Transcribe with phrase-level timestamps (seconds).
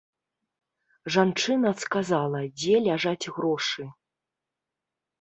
[1.17, 3.91] Жанчына сказала, дзе ляжаць грошы.